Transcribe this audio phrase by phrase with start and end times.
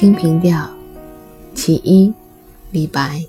[0.00, 0.58] 清平调·
[1.54, 2.10] 其一，
[2.70, 3.22] 李白。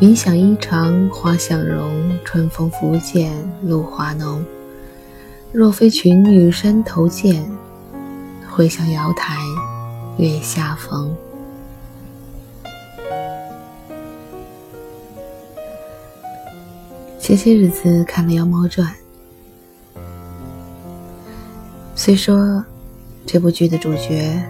[0.00, 3.30] 云想衣裳花想容，春风拂槛
[3.62, 4.42] 露华浓。
[5.52, 7.44] 若非群女山头见，
[8.50, 9.36] 会向瑶台
[10.16, 11.14] 月下逢。
[17.20, 18.90] 前些日子看了《妖猫传》，
[21.94, 22.64] 虽说
[23.26, 24.42] 这部剧的主角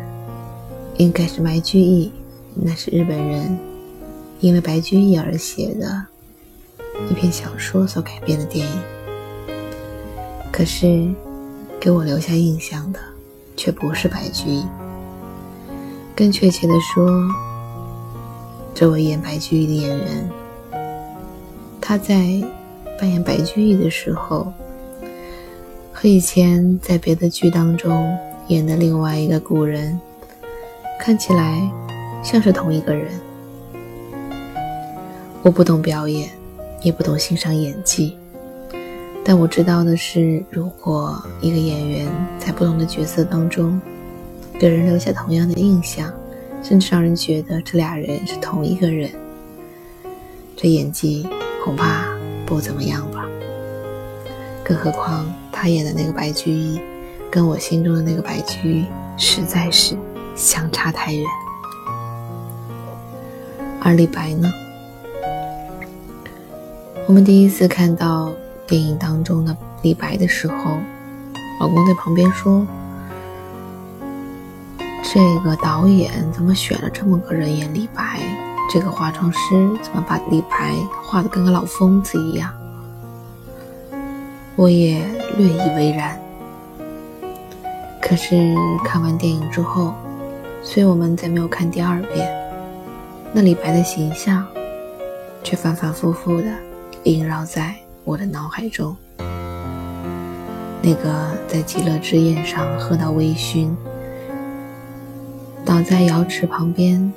[0.99, 2.11] 应该是白居易，
[2.55, 3.59] 那是日本人
[4.41, 6.07] 因为白居易而写的
[7.11, 8.83] 一篇小说所改编的电影。
[10.53, 11.09] 可是
[11.79, 12.99] 给我留下印象的
[13.57, 14.65] 却不是白居易，
[16.15, 17.11] 更确切的说，
[18.75, 20.31] 这位演白居易的演员，
[21.81, 22.43] 他在。
[22.99, 24.51] 扮演白居易的时候，
[25.93, 28.17] 和以前在别的剧当中
[28.49, 30.01] 演的另外一个古人，
[30.99, 31.61] 看起来
[32.23, 33.09] 像是同一个人。
[35.43, 36.29] 我不懂表演，
[36.83, 38.17] 也不懂欣赏演技，
[39.25, 43.81] 但我知道的是，如果一个演员在不同的角色当中，
[44.59, 46.13] 给人留下同样的印象，
[46.63, 49.11] 甚至让人觉得这俩人是同一个人，
[50.57, 51.29] 这演技
[51.65, 52.15] 恐怕。
[52.47, 53.27] 不怎么样吧，
[54.63, 56.81] 更何况他演的那个白居易，
[57.29, 58.85] 跟我心中的那个白居易
[59.17, 59.97] 实在是
[60.37, 61.25] 相差太远。
[63.81, 64.49] 而李白呢？
[67.09, 68.33] 我们第一次看到
[68.67, 70.79] 电影当中的李白的时候，
[71.61, 72.67] 老公在旁边说
[75.03, 78.21] ：“这个导演怎么选了这么个人演李白？”
[78.69, 79.39] 这个化妆师
[79.81, 82.53] 怎么把李白画的跟个老疯子一样？
[84.57, 84.99] 我也
[85.37, 86.21] 略以为然。
[88.03, 89.95] 可是看完电影之后，
[90.67, 92.29] 所以我们再没有看第二遍，
[93.33, 94.45] 那李白的形象
[95.45, 96.49] 却反反复复的
[97.05, 97.73] 萦绕在
[98.03, 98.95] 我的脑海中。
[100.83, 103.71] 那个在极乐之宴上喝到微醺，
[105.65, 107.13] 倒在瑶池旁边。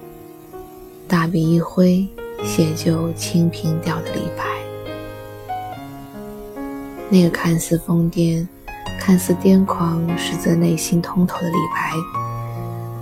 [1.08, 2.08] 大笔一挥，
[2.46, 4.44] 写就《清平调》的李白，
[7.10, 8.48] 那个看似疯癫、
[9.00, 11.92] 看似癫狂，实则内心通透的李白，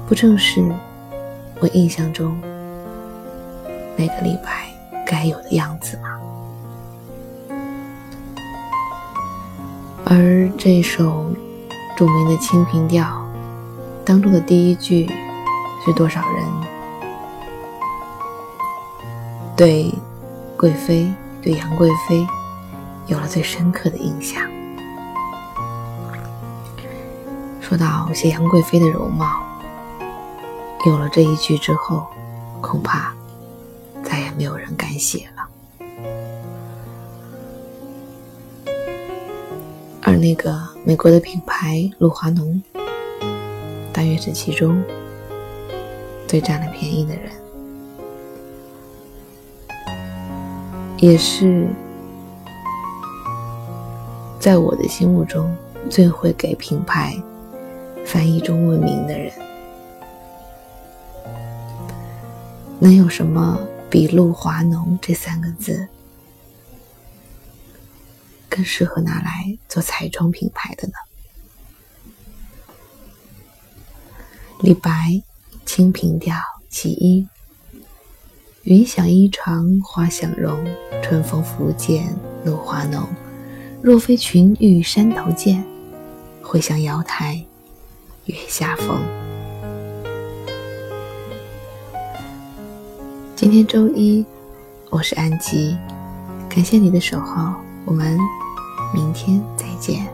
[0.07, 0.63] 不正是
[1.59, 2.40] 我印象中
[3.97, 4.72] 那个李白
[5.06, 6.18] 该有的样子吗？
[10.06, 11.29] 而这首
[11.97, 13.03] 著名的《清平调》
[14.06, 15.06] 当中的第一句，
[15.85, 16.46] 是多少人？
[19.57, 19.94] 对
[20.56, 22.25] 贵妃，对杨贵妃
[23.07, 24.41] 有了最深刻的印象。
[27.59, 29.41] 说到写杨贵妃的容貌，
[30.88, 32.08] 有了这一句之后，
[32.62, 33.14] 恐怕
[34.02, 35.46] 再也没有人敢写了。
[40.02, 42.64] 而那个美国的品牌露华浓，
[43.92, 44.81] 大约是其中
[46.26, 47.34] 最占了便宜的人。
[51.00, 51.68] 也是
[54.40, 55.53] 在我的心目中
[55.90, 57.14] 最会给品牌
[58.06, 59.34] 翻译中文名的人。
[62.80, 65.88] 能有什么比“露华浓”这三个字
[68.48, 70.94] 更适合拿来做彩妆品牌的呢？
[74.62, 74.90] 李白
[75.66, 76.36] 《清平调·
[76.70, 77.24] 其一》。
[78.64, 80.66] 云想衣裳花想容，
[81.02, 83.08] 春风拂槛露华浓。
[83.82, 85.64] 若非群玉山头见，
[86.42, 87.46] 会向瑶台
[88.26, 89.27] 月下逢。
[93.50, 94.25] 今天周一，
[94.90, 95.78] 我是安吉，
[96.50, 97.53] 感谢你的守候，
[97.85, 98.19] 我们
[98.94, 100.06] 明天再见。